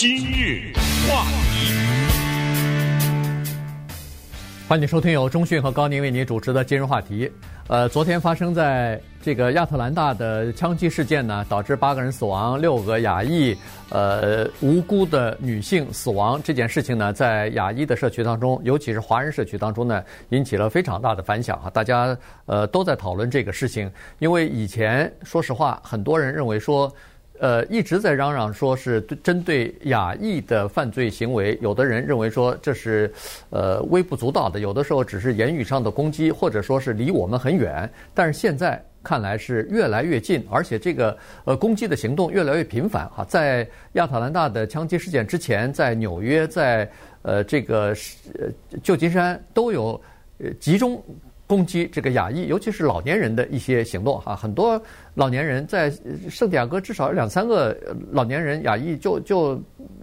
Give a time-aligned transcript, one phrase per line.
[0.00, 0.72] 今日
[1.08, 1.74] 话题，
[4.68, 7.28] 欢迎收听由中讯和高宁为您主持的今日话题。
[7.66, 13.58] 呃，昨天发生在这个亚特兰大的枪击事件呢，导致八个人死亡，六个亚裔
[13.90, 16.40] 呃无辜的女性死亡。
[16.44, 21.68] 这件事情呢，在亚裔的社区当中，尤其是华人社区当中呢，引起了非常大的反响啊！
[21.70, 23.90] 大家呃都在讨论这个事情，
[24.20, 26.88] 因为以前说实话，很多人认为说。
[27.40, 33.12] 呃，一直在嚷嚷说是针对亚裔的犯罪行为，有的人认为说这是
[33.50, 37.88] 呃微不足道的，有的时候只是言语上的攻击，或者说是离我们很远。
[38.12, 43.24] 但是现在看来是越来越近，而且这个呃攻击的行动越来越频繁哈。
[43.24, 46.90] 在亚特兰大的枪击事件之前，在纽约，在
[47.22, 47.94] 呃这个
[48.38, 48.48] 呃
[48.82, 50.00] 旧金山都有
[50.38, 51.02] 呃集中。
[51.48, 54.80] 攻击这个亚裔，尤其是老年人的一些行动哈，很多
[55.14, 55.90] 老年人在
[56.28, 57.74] 圣地亚哥至少两三个
[58.12, 59.58] 老年人亚裔就就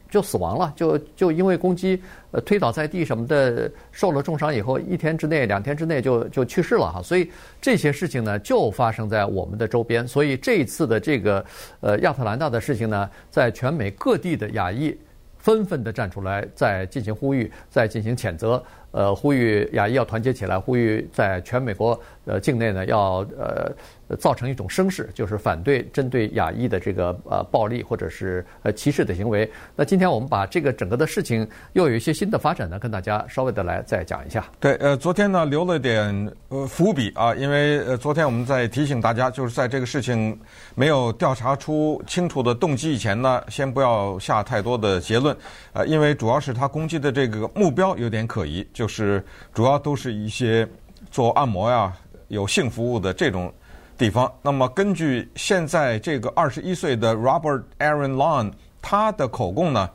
[0.10, 7.00] 就死亡了，就就因为攻击呃推倒在地什么的，受了重伤以后，一天之内、两天之内就就去世了哈。
[7.04, 7.30] 所以
[7.62, 10.08] 这些事情呢，就发生在我们的周边。
[10.08, 11.46] 所以这一次的这个
[11.80, 14.98] 呃亚特兰大的事情呢，在全美各地的亚裔
[15.38, 18.64] 纷纷的站出来，在进行呼吁，在进行谴责。
[18.96, 23.72] 呃，呼吁亚裔要团结起来，呼吁在全美国呃境内呢要呃
[24.18, 29.48] 造成一种声势，就是反对针对亚裔的这个呃暴力或者是呃歧视的行为。
[29.76, 34.44] 那今天我们把这个整个的事情又有一些新的发展呢，跟大家稍微的来再讲一下。
[34.60, 40.36] 对，呃，昨天呢留了点呃伏笔啊，因为呃昨天我们在提醒大家，就是在这个事情
[40.74, 45.36] 没有调查出清楚的动机以前呢，先不要下太多的结论，
[45.74, 48.88] 呃，因为主要是他攻击的这个目标有点可疑，就。
[48.96, 49.22] 是
[49.54, 50.66] 主要都是一些
[51.12, 51.94] 做按摩呀、
[52.36, 53.52] 有性服务的这种
[53.98, 54.32] 地方。
[54.44, 59.90] 那么根据现在这个二十一岁的 Robert Aaron Long 他的口供呢，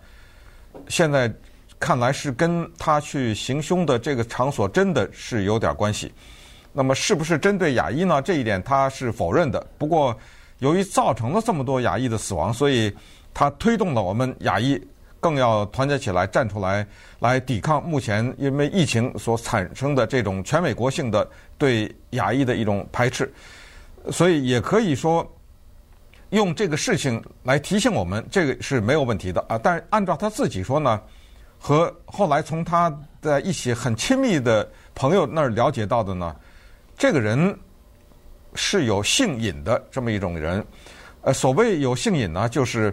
[0.89, 1.33] 现在
[1.79, 6.13] 看来是跟他去行凶的这个场所真的是有点关系。
[6.73, 8.21] 那么是不是针对亚裔呢？
[8.21, 9.65] 这一点他是否认的。
[9.79, 10.17] 不过
[10.59, 12.93] 由于造成了这么多亚裔的死亡，所以
[13.33, 14.81] 他推动了我们亚裔。
[15.21, 16.85] 更要团结起来，站出来，
[17.19, 23.31] 来抵抗目前因为疫情所产生的这种全美国性的对亚裔的一种排斥。
[24.11, 25.31] 所以也可以说，
[26.31, 29.61] 用这个事情来提醒我们，这个是没有问题的啊。
[29.63, 30.99] 但是按照他自己说呢，
[31.59, 36.35] 和后来从他的一些很亲密的朋友那儿了解到的呢，
[36.97, 37.55] 这个人
[38.55, 40.65] 是有性瘾的这么一种人。
[41.21, 42.91] 呃，所谓有性瘾呢，就是。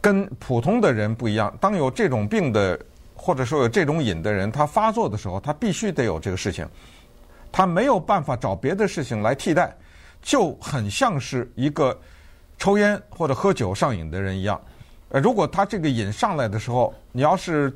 [0.00, 2.78] 跟普通的人不一样，当有这种病的，
[3.14, 6.66] 或者说有这种瘾的人，他发作的时候，他必须得有这个事情，
[7.52, 9.76] 他没有办法找别的事情来替代，
[10.22, 11.98] 就很像是一个
[12.56, 14.60] 抽烟或者喝酒上瘾的人一样。
[15.10, 17.70] 呃，如果他这个瘾上来的时候，你要是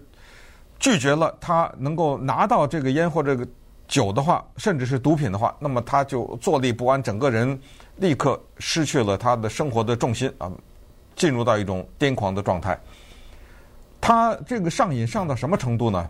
[0.78, 3.36] 拒绝了他能够拿到这个烟或者
[3.86, 7.58] 酒的话，甚至是毒品的话，那么他就坐立不安，整个人
[7.96, 10.50] 立刻失去了他的生活的重心啊。
[11.16, 12.78] 进入到一种癫狂的状态，
[14.00, 16.08] 他这个上瘾上到什么程度呢？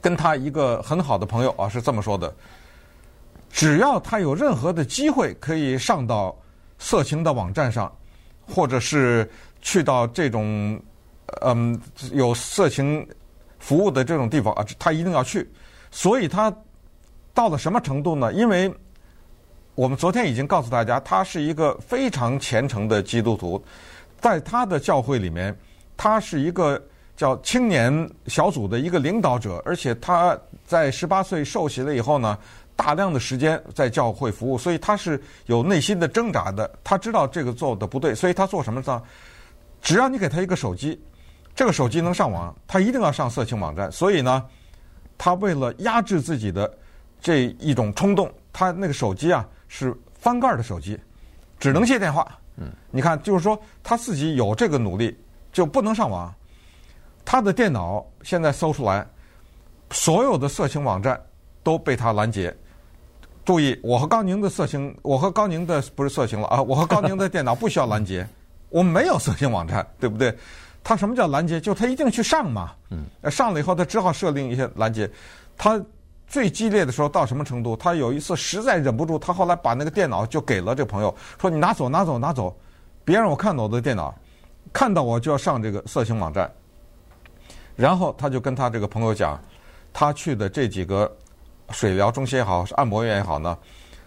[0.00, 2.34] 跟他一个很好的朋友啊是这么说的：
[3.50, 6.36] 只要他有任何的机会可以上到
[6.78, 7.90] 色情的网站上，
[8.48, 9.30] 或者是
[9.60, 10.76] 去到这种
[11.42, 11.80] 嗯
[12.12, 13.06] 有色情
[13.60, 15.48] 服务的这种地方啊，他一定要去。
[15.92, 16.52] 所以他
[17.32, 18.32] 到了什么程度呢？
[18.32, 18.74] 因为
[19.76, 23.64] 我们昨天已经告诉大家，他是一个非常虔诚的基督徒。
[24.22, 25.54] 在他的教会里面，
[25.96, 26.80] 他是一个
[27.16, 32.38] 叫青年小组的一个领导者，而且他在十八岁受洗了以后呢，
[32.76, 36.72] 大量的时间在教会服务，所以他是有内心的挣扎的。
[36.84, 39.02] 他知道这个做的不对，所以他做什么呢？
[39.80, 41.02] 只要你给他一个手机，
[41.52, 43.90] 这个手机能上网，他一定要上色情网站。
[43.90, 44.44] 所以呢，
[45.18, 46.72] 他为了压制自己的
[47.20, 50.96] 这一种冲动，他那个手机啊是翻盖的手机，
[51.58, 52.24] 只能接电话。
[52.56, 55.16] 嗯，你看，就是说他自己有这个努力，
[55.52, 56.32] 就不能上网。
[57.24, 59.06] 他的电脑现在搜出来，
[59.90, 61.20] 所有的色情网站
[61.62, 62.54] 都被他拦截。
[63.44, 68.26] 注意，我和高宁的色情，我和高宁的不是色情了啊， 我和高宁的电脑不需要拦截，
[68.68, 70.36] 我们没有色情网站，对不对？
[70.84, 71.60] 他什么叫拦截？
[71.60, 72.72] 就他一定去上嘛。
[72.90, 75.10] 嗯，上了以后，他只好设定一些拦截。
[75.56, 75.82] 他。
[76.32, 77.76] 最激烈的时候到什么程度？
[77.76, 82.56] 他有一次实在忍不住，他后来把那个电脑就给了这朋友，说：“你拿走，拿走，拿走，
[83.04, 84.14] 别让我看到我的电脑，
[84.72, 86.50] 看到我就要上这个色情网站。”
[87.76, 89.38] 然后他就跟他这个朋友讲，
[89.92, 91.14] 他去的这几个
[91.70, 93.58] 水疗中心也好，是按摩院也好呢，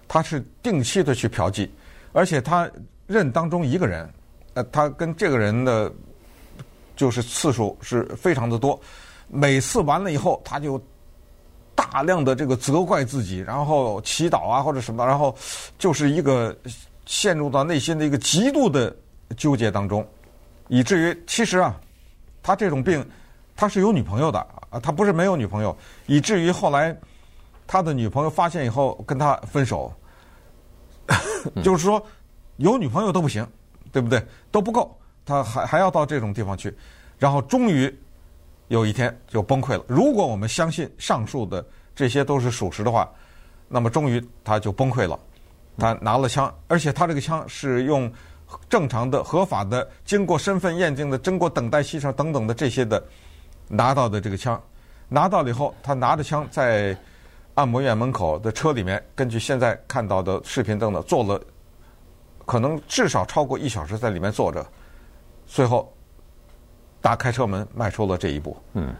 [0.08, 1.70] 他是定期的去嫖妓，
[2.12, 2.68] 而且他
[3.06, 4.12] 认当中一个人，
[4.56, 5.94] 呃，他跟这个人的
[6.96, 8.82] 就是次数是非常的多。
[9.28, 10.82] 每次完了以后，他就
[11.76, 15.36] 大量的这个责怪自己，然后祈祷啊或者什么，然后
[15.78, 16.56] 就是一个
[17.06, 18.96] 陷入到内心的一个极度的
[19.36, 20.08] 纠结当中，
[20.70, 21.76] 以至于其实啊，
[22.42, 23.06] 他这种病
[23.56, 24.40] 他是有女朋友的
[24.70, 25.76] 啊，他不是没有女朋友，
[26.06, 26.96] 以至于后来
[27.68, 29.94] 他的女朋友发现以后跟他分手，
[31.62, 32.02] 就是说
[32.58, 33.46] 有女朋友都不行，
[33.92, 34.26] 对不对？
[34.50, 36.74] 都不够，他还还要到这种地方去，
[37.20, 37.94] 然后终于。
[38.68, 39.84] 有一天就崩溃了。
[39.88, 41.64] 如果我们相信上述的
[41.96, 43.10] 这些都是属实的话，
[43.68, 45.20] 那么终于他就崩溃了。
[45.78, 48.12] 他拿了枪，而且他这个枪是用
[48.70, 53.04] 正常的、合法的、经过身份验证的、经过等待牺牲等等的这些的
[53.68, 54.62] 拿到的这个枪。
[55.10, 56.98] 拿到了以后，他拿着枪在
[57.54, 61.40] 按摩院门口的车里面，根据现在看到的视频等等，坐了
[62.46, 64.66] 可能至少超过一小时在里面坐着，
[65.46, 65.95] 最后。
[67.06, 68.58] 打开车门，迈出了这一步。
[68.74, 68.92] 嗯，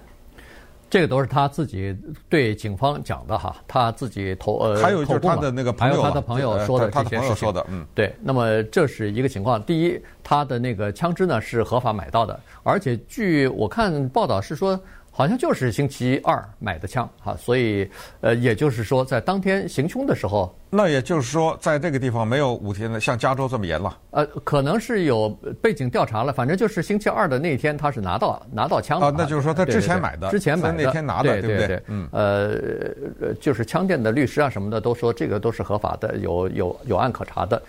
[0.92, 1.98] 这个都是他自己
[2.30, 7.52] 对警方讲的哈，他自己投呃，还有就是他的那个朋友，还有他的朋友说的这些事情。
[7.68, 8.16] 嗯，对。
[8.22, 9.60] 那么这是一个情况。
[9.64, 14.80] 第一，他的那个枪支呢是合法买到的，而且据我看报道是说。
[15.18, 17.90] 好像就是星期二买的枪，哈，所以，
[18.20, 23.98] 呃，也就是说，在当天行凶的时候，那也就是说，在这个地方没有五天的像加州这么严了。
[24.12, 25.30] 呃，可能是有
[25.62, 29.06] 背景调查了，反正就是星期二的那天，他是拿到拿到枪的。
[29.08, 37.62] 啊，那就是说他之前买的，之前买的那天拿的，对对对，嗯，呃，就是枪店的律师啊什么的都说这个都是合法的，有有有案可查的。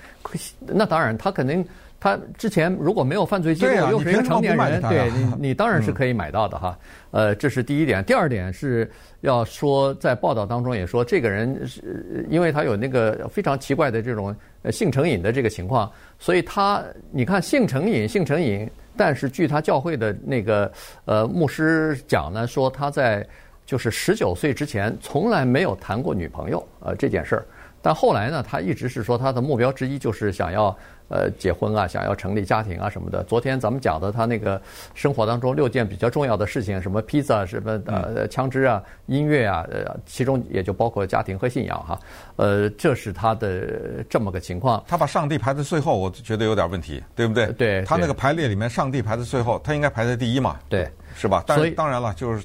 [0.66, 1.64] 那当然，他肯定。
[1.98, 6.78] 他之前如果没有犯罪记录，又是一个成年人，对你， 你当然是可以买到的哈。
[7.10, 8.04] 呃，这是第一点。
[8.04, 8.90] 第二点是
[9.22, 14.34] 要说，在报道当中也说，这个人是因为他有那个非常奇怪的这种
[14.70, 18.70] 性成瘾的这个情况，所以他你看性成瘾，性成瘾。
[18.98, 20.70] 但是据他教会的那个
[21.04, 23.26] 呃牧师讲呢，说他在
[23.66, 27.44] 就是十九岁之前从来没有谈过女朋友呃这件事儿。
[27.86, 33.22] 但后来呢，他一直是说他的目标之一就是想要呃结婚啊，想要成立家庭啊什么的。
[33.22, 34.60] 昨天咱们讲的他那个
[34.92, 41.96] 生活当中六件比较重要的事情，什么披萨，什么呃枪支啊，音乐啊，呃其中也就包括家庭和信仰哈。
[42.34, 44.82] 呃，这是他的这么个情况。
[44.88, 47.46] 他把上帝排在最后，我觉得有点问题，对不对？
[47.52, 47.84] 对。
[47.84, 50.56] 他那个排列里面，上帝排在最后，他应该排在第一嘛？
[50.68, 51.44] 对，是吧？
[51.46, 52.44] 但是当然了，就是。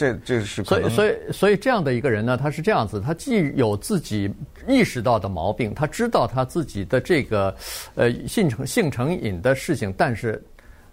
[0.00, 4.32] 这这是，所以所以所以这样的一个人呢，他是这样子，他既有自己
[4.66, 7.54] 意识到的毛病，他知道他自己的这个
[7.96, 10.42] 呃性成性成瘾的事情，但是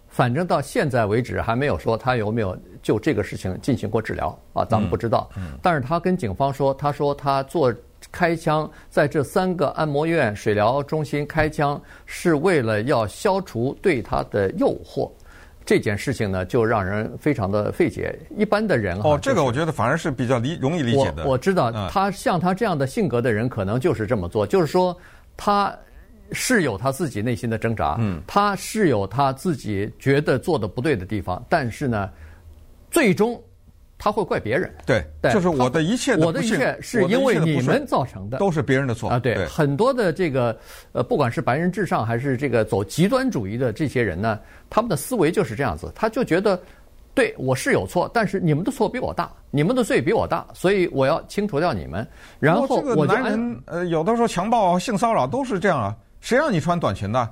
[0.10, 5.30] 反正到现在为止还没有说他有没有就这个事情进行过治疗啊，咱们不知道。
[5.38, 5.58] 嗯。
[5.62, 7.74] 但是他跟警方说，他说他做
[8.12, 15.10] 开枪在这三个按摩院、水疗中心开枪，是为了要消除对他的诱惑。
[15.68, 18.18] 这件事情呢，就让人非常的费解。
[18.38, 21.26] 一般的人哦，这个我觉得反而是比较理容易理解的。
[21.26, 24.48] 我我知道，他像他这样的性格的人，可能就是这么做。
[24.48, 24.98] 就是说，
[25.36, 25.78] 他
[26.32, 32.10] 是有他自己内心的挣扎，嗯，他是有他自己觉得做的不对的地方，但是呢，
[32.90, 33.40] 最终。
[34.00, 35.04] 他会怪别人，对，
[35.34, 39.18] 就是我的一切的，我的一切是因为你们造成的，都是别人的错啊。
[39.18, 40.58] 对，很多的这个
[40.92, 44.40] 呃，不管是白人至上还是这个走极端主义的这些人呢，
[44.70, 46.60] 他们的思维就是这样子，他就觉得，
[47.16, 52.08] 对我是有错，但是你们的错比我大，你们的罪比我大，所以我要清除掉你们。
[52.40, 57.28] 然后我这个男人呃，有的时候强暴、性骚扰都是这样啊，谁让你穿短裙的？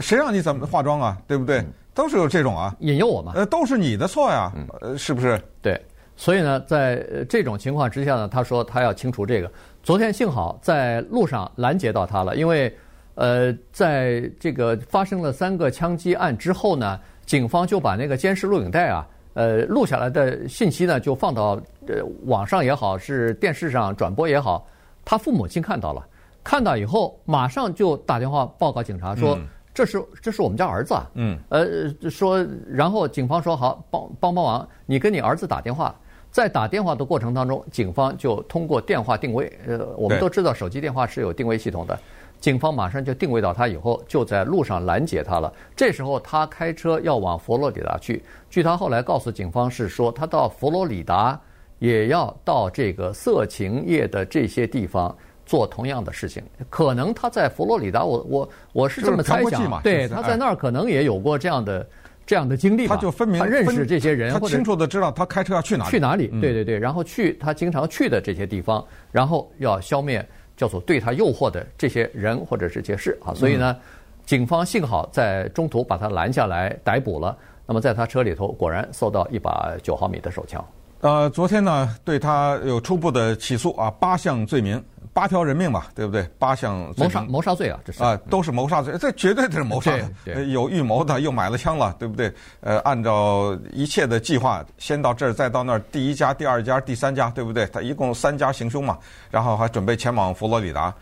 [0.00, 1.18] 谁让你怎么化妆啊？
[1.26, 1.62] 对不对？
[1.92, 3.32] 都是有这种啊，引诱我嘛。
[3.34, 5.40] 呃，都是你的错呀，呃，是不是？
[5.60, 5.80] 对。
[6.16, 9.50] 所以呢，在这种情况之下呢，他说他要清除这个。
[9.82, 12.74] 昨天幸好在路上拦截到他了，因为
[13.16, 24.66] 呃，在这个发生了三个枪击案之后呢，警方就把那个监视录影带啊，呃，录下来的信息呢，就放到呃网上也好，是电视上转播也好，
[25.04, 26.02] 他父母亲看到了，
[26.42, 29.38] 看到以后马上就打电话报告警察说，
[29.74, 35.94] 这是这是我们家儿子啊，嗯，呃，说，然后警方说好，帮帮帮忙，你跟你儿子打电话。
[36.34, 39.56] 在打电话的过程当中，警方就通过电话定位。
[39.68, 41.96] 呃，我们都知道手机电话是有定位系统的，
[42.40, 45.52] 警方马上就定位到他以后，就在路上拦截他了。
[45.76, 51.40] 这时候他开车要往佛罗里达去，据他后来告诉警方是说，他到佛罗里达
[51.78, 56.42] 也要到这个色情业的这些地方做同样的事情。
[56.68, 61.86] 可能他在佛罗里达，我我我是这么猜想，对，他在那儿可能也有过这样的。
[62.26, 66.26] 这样的经历，他就分明他认识这些人，他清楚的知道他开车要去哪里，去哪里。
[66.40, 70.26] 对对对，然后去他经常去的这些地方，然后要消灭
[70.56, 73.34] 叫做对他诱惑的这些人或者是这些事啊。
[73.34, 73.76] 所以呢，
[74.24, 77.36] 警方幸好在中途把他拦下来逮捕了。
[77.66, 80.64] 那么在他车里头果然搜到一把九毫米的手枪。
[81.04, 84.82] 呃，昨天呢，对他有初步的起诉啊，八项罪名，
[85.12, 86.26] 八条人命嘛，对不对？
[86.38, 89.94] 八项谋杀谋杀罪啊，这是啊，都是谋杀罪，这绝对是谋杀
[90.24, 92.32] 的，有预谋的，又买了枪了，对不对？
[92.62, 97.66] 呃，按照一切的计划，先到这儿，再到那儿，第一家、第二家、第三家，对不对？
[97.66, 98.96] 他一共三家行凶嘛，
[99.30, 100.94] 然后还准备前往佛罗里达，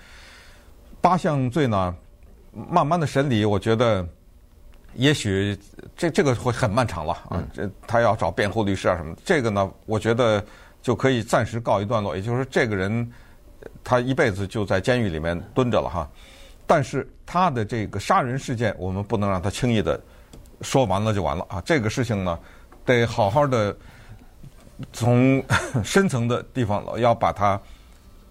[1.00, 1.94] 八项罪呢，
[2.50, 4.04] 慢慢的审理，我觉得。
[4.94, 5.58] 也许
[5.96, 7.42] 这这个会很漫长了啊！
[7.52, 9.22] 这他要找辩护律师啊什么的。
[9.24, 10.44] 这个呢，我觉得
[10.82, 12.14] 就可以暂时告一段落。
[12.14, 13.10] 也就是说，这个人
[13.82, 16.06] 他一辈子就在监狱里面蹲着了哈。
[16.66, 19.98] 但是他的这个杀人事件，我们不能让他轻易的
[20.60, 21.62] 说完了就完了啊！
[21.64, 22.38] 这个事情呢，
[22.84, 23.74] 得好好的
[24.92, 25.42] 从
[25.82, 27.58] 深层的地方要把它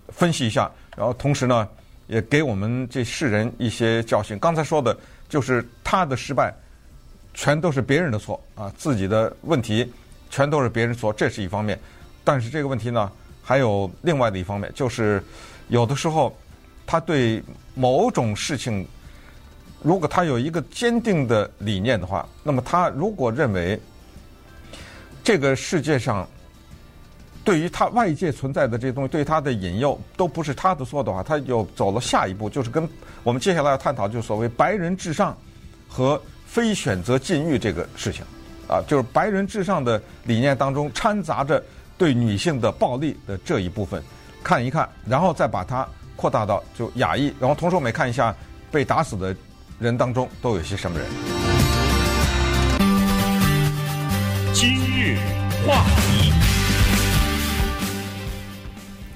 [0.10, 1.68] 分析一下，然后同时呢，
[2.06, 4.38] 也给我们这世人一些教训。
[4.38, 4.96] 刚才说的。
[5.32, 6.54] 就是他的失败，
[7.34, 8.70] 全都是别人的错啊！
[8.78, 9.90] 自己的问题
[10.30, 11.80] 全都是别人错，这是一方面。
[12.22, 13.10] 但是这个问题呢，
[13.42, 15.24] 还有另外的一方面，就是
[15.70, 16.36] 有的时候
[16.86, 17.42] 他对
[17.76, 18.86] 某种事情，
[19.82, 23.80] 如果他有一个坚定的理念的话，那么他如果认为
[25.24, 26.28] 这个世界上
[27.44, 32.88] 对于他外界存在的这些东西对他的引诱都不是他的错的话，他又走了下一步，就是跟。
[33.24, 35.38] 我们接下来要探讨，就是所谓“白人至上”
[35.88, 38.24] 和非选择禁欲这个事情，
[38.68, 41.64] 啊，就是“白人至上”的理念当中掺杂着
[42.00, 44.02] 对女性的暴力的这一部分，
[44.44, 48.36] 看一看，然后再把它扩大到就亚裔，然后同时我们也看一下
[48.72, 49.36] 被打死的
[49.78, 51.08] 人当中都有些什么人。
[54.52, 55.18] 今日
[55.68, 55.86] 话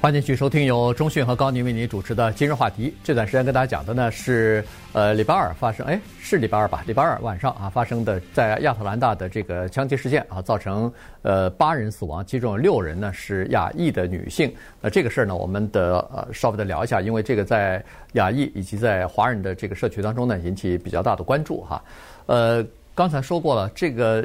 [0.06, 2.94] 欢迎继续收听由中讯和高宁为您主持的今日话题。
[3.04, 6.84] 这段时间跟大家讲的呢是，呃，礼拜二发生，哎，是礼拜二吧？
[6.86, 10.94] 礼拜二晚上啊发生的在亚特兰大的这个枪击事件啊，造成
[11.24, 14.54] 呃八人死亡，其中有六人呢是亚裔的女性。
[14.80, 17.84] 那这个事儿呢，我们的呃稍微的聊一下，因为这个在
[18.14, 21.84] 亚裔以及在华人的这个社区当中呢引起比较大的关注哈。
[22.28, 24.24] 呃，刚才说过了这个。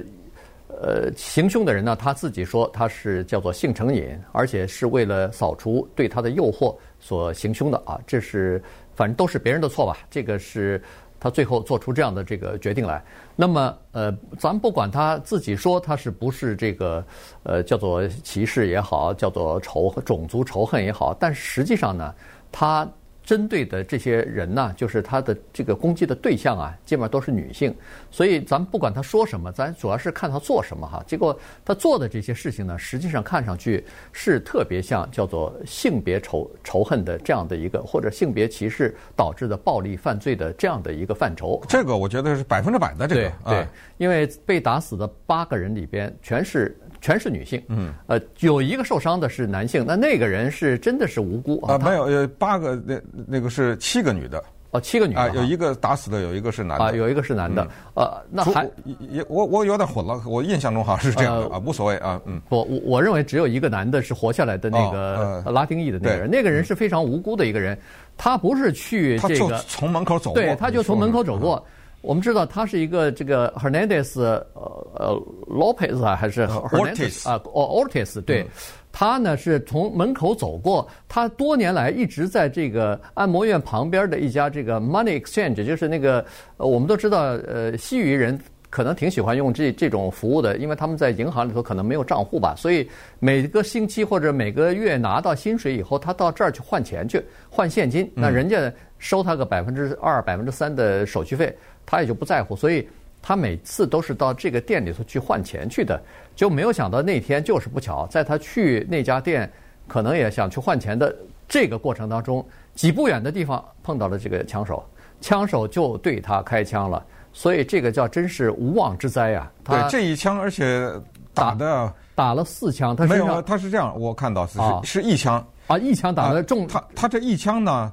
[0.80, 7.98] 呃，行凶的人呢，他自己说他是叫做性成瘾，而且是为了扫除对他的诱惑所行凶的啊。
[8.06, 8.62] 这是
[8.94, 9.98] 反正都是别人的错吧？
[10.10, 10.82] 这个是
[11.18, 13.02] 他最后做出这样的这个决定来。
[13.36, 17.04] 那么呃，咱不管他自己说他是不是这个
[17.42, 22.14] 呃叫做歧视也好，叫做仇种族仇恨也好，但实际上呢，
[22.52, 22.88] 他。
[23.30, 27.72] 针对的这些人呢，就是他的这个攻击的对象啊，基本上都是女性。
[28.10, 31.00] 所以咱们不管他说什么，咱主要是看他做什么哈。
[31.06, 41.62] 结果他做的这些事情呢，实际上看上去是特别像叫做性别仇仇恨的这样的一个，或者性别歧视导致的暴力犯罪的这样的一个范畴。
[41.68, 43.20] 这个我觉得是百分之百的这个。
[43.20, 43.66] 对，对，
[43.98, 46.76] 因为被打死的八个人里边全是。
[47.00, 51.78] 全是女性，嗯，呃，有一个受伤的是男性，那那个人是真的是无辜啊？
[51.78, 67.78] 没有，呃，八个那那个是七个女的，哦，七个女的，有一个打死的，有一个是男的，啊，有一个是男的，呃，那还也我我有点混了，我印象中好像是这样的啊，无所谓啊，嗯，我我我认为只有一个男的是活下来的那个拉丁裔的那个人，那个人是非常无辜的一个人，
[68.16, 71.64] 他不是去这个从门口走过，对，他就从门口走过。
[72.02, 78.46] 我们知道他是一个这个 Hernandez 呃呃 Lopez 啊还是 Ortiz 啊哦 Ortiz 对，
[78.90, 86.24] 他呢是从门口走过，他多年来一直在这个按摩院旁边的一家这个 Money Exchange，就是那个
[86.56, 88.38] 我们都知道呃西语人
[88.70, 92.88] 可能挺喜欢用这这种服务的，因为他们在银行里头可能没有账户吧，所以
[93.18, 101.52] 每个星期或者每个月拿到薪水以后，他到这儿去换钱去换现金，那人家收他个百分之二百分之三的手续费。
[101.84, 102.88] 他也就不在乎，所以
[103.20, 106.00] 他每次都是到这个店里头去换钱去的，
[106.36, 109.50] 就没有想到那天就是不巧，在他去那家店，
[109.88, 111.12] 可能也想去换钱的
[111.48, 114.84] 这个过程当中，几步远的地方碰到了这个枪手，
[115.20, 119.50] 枪手就对他开枪了，所以这个叫真是无妄之灾啊！
[119.64, 120.88] 对，这一枪，而且
[121.34, 127.92] 打的打，打了四枪，他没有，他是这样，我看到是、哦、是一枪啊，一枪打的中，他他这一枪呢？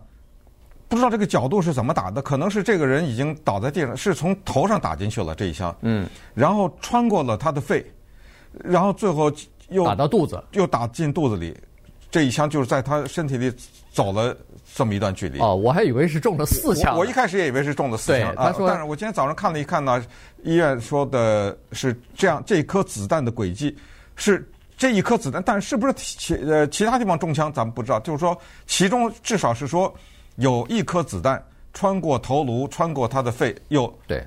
[0.90, 7.86] 不知道这个角度是怎么打的，可能是这个人已经倒在地上，是从头上打进去了这一枪，嗯，然后穿过了他的肺，
[8.54, 9.30] 然后最后
[9.68, 11.54] 又打到肚子，又打进肚子里，
[12.10, 13.52] 这一枪就是在他身体里
[13.92, 14.34] 走了
[14.74, 15.40] 这么一段距离。
[15.40, 16.94] 哦，我还以为是中了四枪。
[16.94, 18.34] 我，我一开始也以为是中了四枪。
[18.38, 20.02] 但是我今天早上看了一看呢，
[20.42, 23.76] 医院说的是这样，这颗子弹的轨迹
[24.16, 29.94] 是这一颗子弹，但是不是其呃其他地方中枪咱们不知道，就是说其中至少是说。
[30.38, 34.26] 有一颗子弹穿过头颅，穿过他的肺，又对，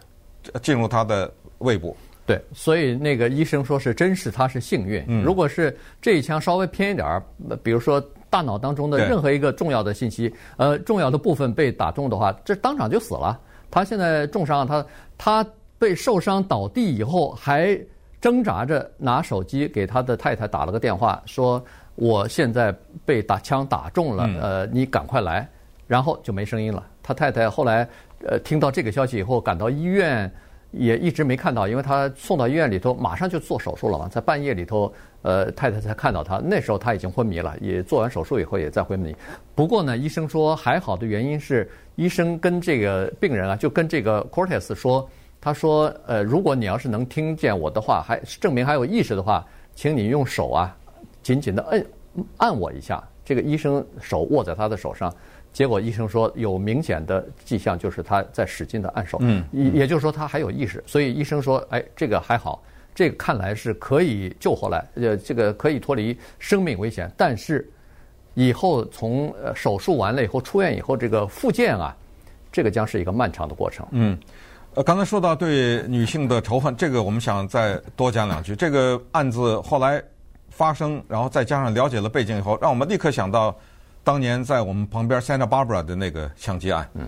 [0.62, 1.96] 进入他的胃部。
[2.26, 5.04] 对，所以那个医生说是真是他是幸运。
[5.08, 7.22] 嗯、如果是这一枪稍微偏一点儿，
[7.60, 13.40] 比如说大脑当中的任何一个重要的信息，呃，重要的部分被打中的话，这当场就死了。
[13.68, 14.86] 他现在重伤，他
[15.18, 17.76] 他被受伤倒地以后，还
[18.20, 21.60] 挣扎着拿手机给他的太太打了个电话，说
[21.96, 22.72] 我现在
[23.04, 25.48] 被打枪打中了，呃，你赶快来，
[25.90, 26.80] 然后就没声音了。
[27.02, 27.86] 他太太后来
[28.28, 30.30] 呃听到这个消息以后，赶到医院。
[30.72, 36.36] 也一直没看到，因为他送到医院里头，马上就做手术了嘛，在半夜里头，呃，太太才看到他。
[36.38, 39.12] 那时候他已经昏迷了，也做完手术以后也在昏迷。
[39.52, 49.44] 不过呢，医生说还好的原因是，医生跟这个病人啊，就跟这个 Cortez 说，他说，呃，如果你要是能听见我的话，还证明还有意识的话，
[49.74, 50.76] 请你用手啊，
[51.20, 51.84] 紧紧的摁
[52.36, 53.02] 按我一下。
[53.24, 55.12] 这个医生手握在他的手上。
[55.52, 62.62] 结果医生说有明显的迹象，就是他在使劲的按手，嗯，也也就是说他还有意识，所以医生说，哎，这个还好，
[62.94, 67.10] 这个看来是可以救回来，呃，这个可以脱离生命危险。
[67.16, 67.68] 但是
[68.34, 71.94] 以后从呃手术完了以后出院以后，这个复健啊，
[72.52, 73.84] 这个将是一个漫长的过程。
[73.90, 74.16] 嗯，
[74.74, 78.54] 呃，刚才说到对女性的仇恨，这个我们想再多讲两句。
[78.54, 80.00] 这个案子后来
[80.48, 83.52] 发生，然后再加上了解了背景以后，让我们立刻想到。
[84.02, 87.06] 当年在我们旁边 Santa Barbara 的那个枪击案，嗯，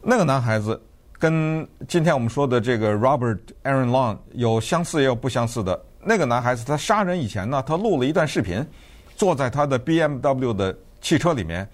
[0.00, 0.80] 那个男孩子
[1.18, 5.80] 跟今天我们说的这个 Robert Aaron Long 有相似也有不相似的。
[6.00, 8.66] 那个男孩子他杀人以前呢，他录了一段视频，
[9.14, 11.68] 坐在他的 BMW 的汽车里面，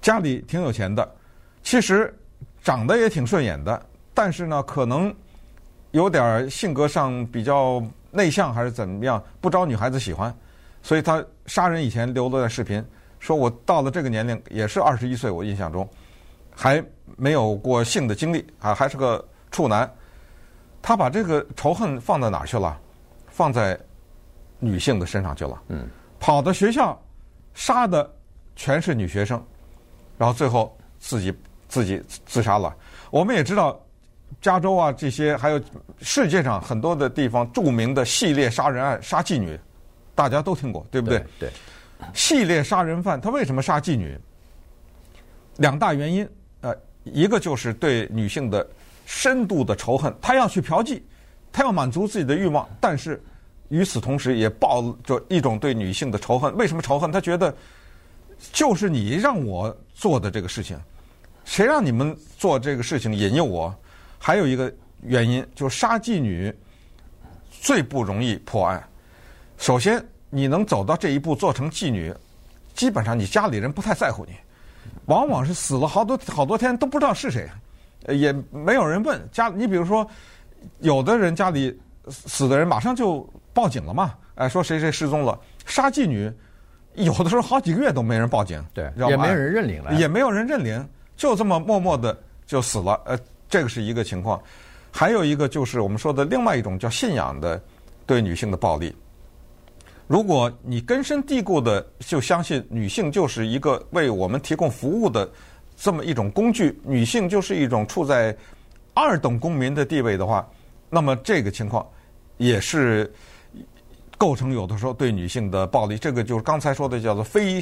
[0.00, 1.06] 家里挺有钱的，
[1.62, 2.14] 其实
[2.62, 5.14] 长得也挺顺眼的，但是呢，可能
[5.90, 10.34] 有点性格上比较内向还是怎么样，不招女孩子喜欢，
[10.82, 12.82] 所以他杀人以前留了段视频。
[13.24, 15.88] 说我到了这个年龄，也是二十一岁，我印象中
[16.54, 16.84] 还
[17.16, 19.90] 没有过性的经历啊，还是个处男。
[20.82, 22.78] 他把这个仇恨放到哪儿去了？
[23.28, 23.80] 放在
[24.58, 25.62] 女性的身上去了。
[25.68, 25.88] 嗯，
[26.20, 27.00] 跑到学校
[27.54, 28.14] 杀的
[28.54, 29.42] 全是女学生，
[30.18, 31.34] 然后最后自己
[31.66, 32.76] 自己自杀了。
[33.10, 33.80] 我们也知道，
[34.42, 35.58] 加州啊这些，还有
[36.02, 39.58] 世界上很多的地方著名的系列杀人案，杀妓女，
[40.14, 41.20] 大家都听过，对不对？
[41.38, 41.48] 对。
[41.48, 41.52] 对
[42.12, 44.18] 系列杀人犯他为什么杀妓女？
[45.58, 46.28] 两大原因，
[46.62, 48.66] 呃，一个就是对女性的
[49.06, 51.00] 深度的仇恨，他要去嫖妓，
[51.52, 53.22] 他要满足自己的欲望，但是
[53.68, 56.52] 与此同时也抱着一种对女性的仇恨。
[56.56, 57.12] 为什么仇恨？
[57.12, 57.54] 他觉得
[58.52, 60.76] 就是你让我做的这个事情，
[61.44, 63.72] 谁让你们做这个事情引诱我？
[64.18, 66.52] 还有一个原因，就是杀妓女
[67.50, 68.82] 最不容易破案。
[69.56, 70.04] 首先。
[70.34, 72.12] 你能走到这一步做成妓女，
[72.74, 74.32] 基本上你家里人不太在乎你，
[75.04, 77.48] 往往是死了好多好多天都不知道是谁，
[78.08, 79.48] 也没有人问家。
[79.48, 80.04] 你比如说，
[80.80, 85.38] 有的人家里死的人马上就报警了嘛，哎，说谁谁失踪了。
[85.66, 86.28] 杀妓女，
[86.94, 90.84] 有的时候好几个月都没人报警，对，也没有人认领了，也没有人认领，
[91.16, 93.00] 就这么默默的就死了。
[93.04, 93.16] 呃，
[93.48, 94.42] 这个是一个情况，
[94.90, 97.62] 还有一个就是我们说的另外一种叫信仰的
[98.04, 98.92] 对女性的暴力。
[100.06, 105.30] 如果你根深蒂固的就相信女性就是一个为我们提供服务的
[105.76, 108.36] 这么一种工具，女性就是一种处在
[108.92, 110.46] 二等公民的地位的话，
[110.90, 111.86] 那么这个情况
[112.36, 113.10] 也是
[114.18, 115.96] 构成有的时候对女性的暴力。
[115.96, 117.58] 这个就是刚才说的叫做非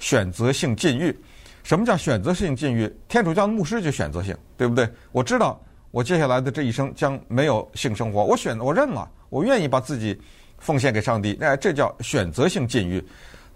[0.00, 1.16] 选择性禁欲。
[1.62, 2.92] 什么叫选择性禁欲？
[3.06, 4.88] 天主教的牧师就选择性，对不对？
[5.12, 5.60] 我知道
[5.92, 10.20] 我接下来的这一生将没有性生活，我选我认了，我愿意把自己。
[10.58, 13.02] 奉献给上帝，那，这叫选择性禁欲。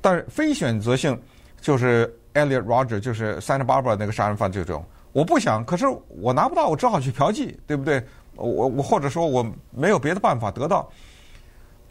[0.00, 1.16] 但是非选择性，
[1.60, 4.84] 就是 Elliot Rodger，就是 Santa Barbara 那个杀人犯这种。
[5.12, 8.02] 我不想，可是我拿不到，我只好去嫖妓，对不对？
[8.34, 10.90] 我我或者说我没有别的办法得到，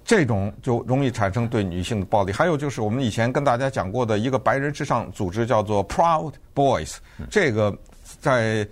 [0.04, 2.34] 这种就容易产生对女性的暴力。
[2.34, 6.96] 还有就是我们以前跟大家讲过的一个白人至上组织叫做 Proud Boys，
[7.30, 7.74] 这个
[8.20, 8.68] 在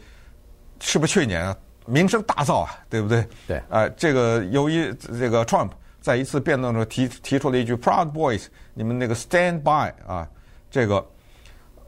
[0.81, 2.75] 是不是去年啊名声大噪啊？
[2.89, 3.25] 对不对？
[3.47, 3.57] 对。
[3.57, 5.69] 啊、呃，这个由于这个 Trump。
[6.01, 10.27] 在一次辩论中提提出了一句 “Proud Boys”，你们那个 “Stand by” 啊，
[10.71, 11.05] 这个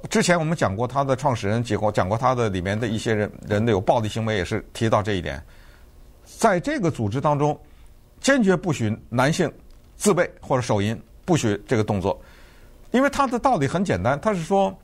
[0.09, 5.41] 之前我们讲过他的创始人，几乎讲过他的里面的一些人人的有暴力行为，也是提到这一点。
[6.25, 7.59] 在这个组织当中，
[8.19, 9.51] 坚决不许男性
[9.95, 12.19] 自慰或者手淫，不许这个动作，
[12.91, 14.75] 因为他的道理很简单，他是说，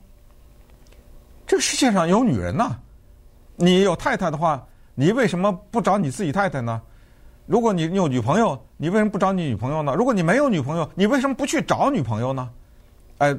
[1.46, 2.76] 这个世界上有女人呐，
[3.56, 6.80] 你有太太的话，你为什么不找你自己太太呢？
[7.46, 9.92] 如果你你有女朋友，你为什么不找你女朋友呢？
[9.94, 12.48] 如果你没有女朋友，你为什么不去找女朋友呢？
[13.18, 13.36] 哎，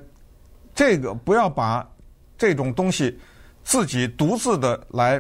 [0.76, 1.90] 这个不要把
[2.38, 3.18] 这种东西
[3.64, 5.20] 自己独自的来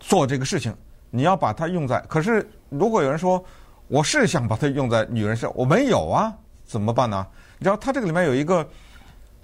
[0.00, 0.74] 做这个事情，
[1.08, 3.42] 你要把它用在，可是如果有人说
[3.86, 7.24] 我是想把它用在女人身上，我没有啊，怎么办呢？
[7.58, 8.68] 你知道，它这个里面有一个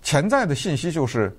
[0.02, 1.36] 潜在的信息，就是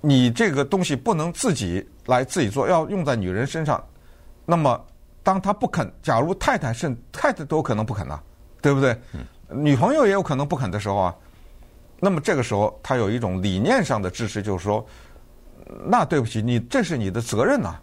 [0.00, 3.82] 你这个东西不能自己来自己做，要用在女人身上。
[4.44, 4.80] 那么，
[5.24, 8.20] 当他不肯，假如太太是太太都有可能不肯呐，
[8.62, 8.96] 对不对？
[9.48, 11.16] 女朋友也有可能不肯的时候啊。
[12.00, 14.84] 那么这个时候，他有一种理念上的支持，就是说，
[15.86, 17.74] 那对不起，你这是你的责任呐。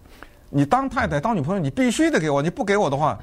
[0.50, 2.42] 你当太太、当女朋友，你必须得给我。
[2.42, 3.18] 你不给我的话，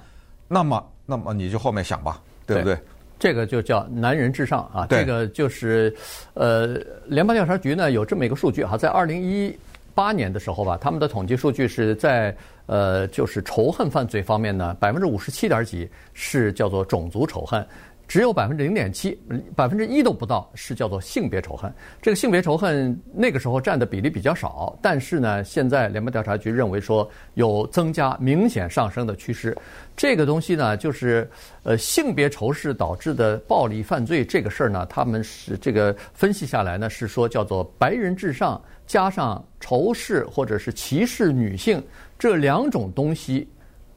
[0.49, 2.75] 那么，那么你就后面想吧，对不对？
[2.75, 2.83] 对，
[3.19, 4.87] 这个就叫男人至上啊。
[4.89, 5.95] 这个就是，
[6.35, 9.57] 呃，联邦调查局呢有这么一个数据哈，在二零一
[9.95, 12.35] 八年的时候吧，他们的统计数据是在
[12.69, 17.67] 呃，就是仇恨犯罪方面呢，百分之五十七点几是叫做种族仇恨。
[18.07, 19.21] 只有百分之零点七，
[19.55, 21.71] 百分之一都不到，是叫做性别仇恨。
[22.01, 29.55] 这个性别仇恨那个时候占的比例比较少，但是呢，现在联邦调查局认为说有增加、明显上升的趋势。
[29.95, 31.31] 这个东西呢，就是
[31.65, 41.83] 呃性别仇视导致的暴力犯罪这个事儿呢，他们是这个分析下来呢，是说叫做白人至上加上仇视或者是歧视女性
[42.19, 43.49] 这两种东西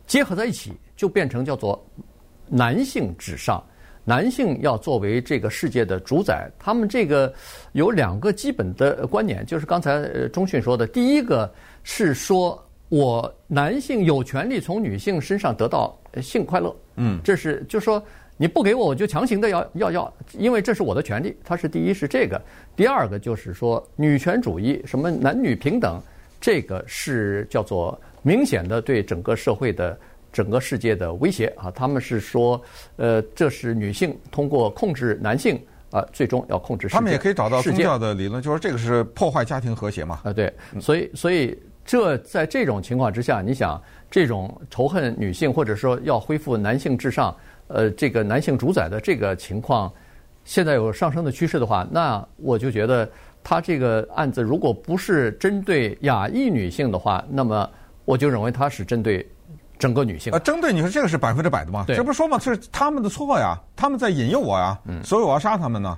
[0.06, 1.84] 结合在一起，就变成叫做
[2.48, 3.64] 男性至上。
[4.04, 7.32] 男性要作为这个世界的主宰，他们这个
[7.74, 11.50] 有两个基本的观念，就是刚才钟迅说的，第一个
[11.84, 18.04] 是说我男性有权利从女性身上得到性快乐，嗯，这是就说
[18.38, 21.38] 你不给我，我就强行的要要要，因为这是我的权利。
[21.44, 22.42] 它是第一是这个，
[22.76, 26.02] 第二个就是说女权主义，什么男女平等，
[26.42, 29.98] 这个是叫做明显的对整个社会的。
[30.34, 32.62] 整个世界的威胁啊，他们是说，
[32.96, 36.96] 呃，这是女性通过控制男性啊，最终要控制世界。
[36.96, 40.22] 他们也可以找到宗教的理论，就是这个是破坏家庭和谐嘛。
[40.24, 43.78] 啊，对，所以所以这在这种情况之下，你想
[44.10, 47.36] 这种仇恨女性或者说要恢复男性至上，
[47.68, 49.92] 呃，这个男性主宰的这个情况，
[50.46, 53.06] 现在有上升的趋势的话，那我就觉得
[53.44, 57.70] 他这个案子如果不是针对亚裔女性的话，那么
[58.12, 59.26] 我就认为他是针对。
[59.80, 61.86] 整个女性啊，针对你说这个是百分之百的吗？
[61.88, 65.98] 这不是说嘛，是他们的错呀，他们在引诱我呀，嗯、所以我要杀他们呢。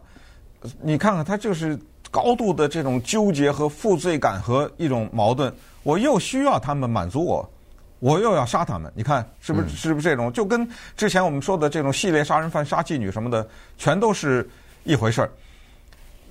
[0.81, 1.77] 你看看他就是
[2.09, 7.51] 高度的这种纠结和负罪感和一种矛盾，我又需要他们满足我，
[7.99, 8.89] 我又要杀他们。
[8.95, 9.67] 你看是不是？
[9.75, 10.31] 是不是这种？
[10.31, 13.45] 就跟之前我们说的这种系列杀人犯、杀妓女什么的，
[13.77, 14.49] 全都是
[14.85, 15.29] 一回事儿。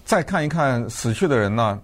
[0.06, 1.78] 再看一看死去的人呢，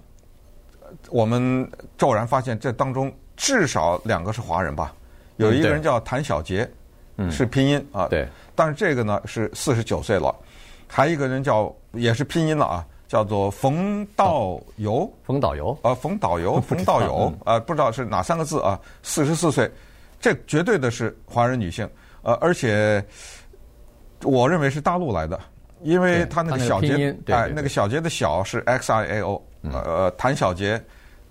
[1.10, 4.92] 我们骤然发现这当中至少两个是华人吧。
[5.36, 6.68] 有一个人叫谭小杰，
[7.16, 10.34] 嗯，是拼音啊，对，但是这个呢是四十九岁了，
[10.88, 19.70] 还有一个人叫也是拼音了啊，叫做冯道游，冯道游，呃，冯道游，冯道友，呃， 不知道是哪三个字啊，四十四岁，
[20.20, 21.88] 这绝对的是华人女性，
[22.22, 23.02] 呃，而且
[24.24, 25.38] 我认为是大陆来的，
[25.82, 30.82] 因为他那个小杰，哎，那个小杰的小是 X I A O，呃，谭小杰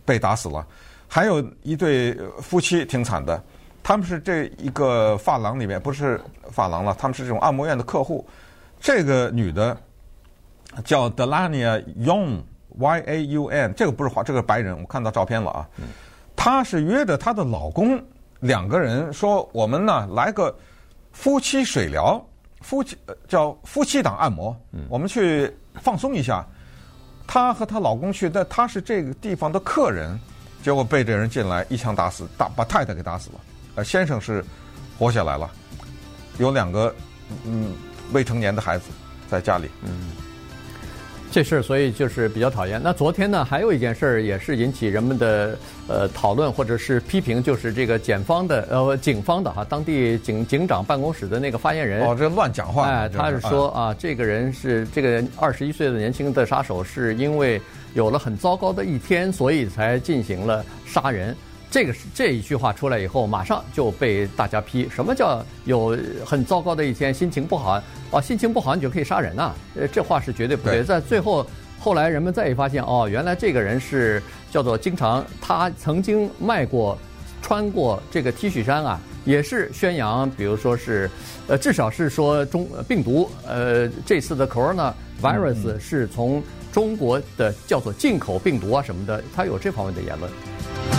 [0.06, 0.65] 被打死了，
[1.08, 3.41] 还有一对夫妻挺惨的。
[3.84, 6.20] 他们是这一个发廊里面，不是
[6.52, 8.28] 发廊了，他们是这种按摩院的客户。
[8.82, 9.76] 这个女的
[10.84, 15.70] 叫 Delania Young，Y A U N，这个不是华，这个白人，我看到照片了啊。
[16.36, 17.98] 她是约着她的老公
[18.41, 20.54] 两个人说：“我们呢来个
[21.13, 22.22] 夫妻水疗，
[22.60, 24.56] 夫妻叫夫妻档按摩，
[24.89, 26.46] 我们去放松一下。”
[27.26, 30.20] 她和她老公去，但她是这个地方的客人，
[30.67, 33.36] 结果被这人进来一枪打死，打把太太给打死了。
[33.75, 34.43] 呃，先生是
[34.99, 35.49] 活下来了，
[36.39, 36.93] 有两个
[37.45, 37.71] 嗯
[38.12, 38.89] 未成年的孩子
[39.30, 39.69] 在家里。
[39.84, 40.12] 嗯，
[41.32, 42.82] 这事儿所以就是比较讨厌。
[42.84, 52.06] 那昨天呢，还有一件事儿也是引起人们的呃讨论或者是批评，就是这个检方的呃警方的哈，当地警警长办公室的那个发言人。
[52.06, 52.89] 哦，这乱讲话。
[52.89, 57.62] 哎，他是说啊，这个人是这个二十一岁的年轻的杀手，是因为
[57.93, 61.36] 有了很糟糕的一天，所以才进行了杀人。
[61.69, 64.88] 这个是这一句话出来以后，马上就被大家批。
[64.89, 68.21] 什么叫有很糟糕的一天，心情不好啊？
[68.21, 69.52] 心情不好你就可以杀人呐？
[69.76, 70.78] 呃，这话是绝对不对。
[70.78, 71.45] 对在最后，
[71.78, 76.97] 后来人们再一发现，哦，原来这个人是叫做经常他曾经卖过、
[77.41, 81.10] 穿过这个 T 恤衫啊，也是宣扬，比如说是，
[81.47, 90.96] 呃，至少是说中病毒，呃，这次的 Corona Virus 是从中国的叫做进口病毒啊什么的，他有这方面的言论。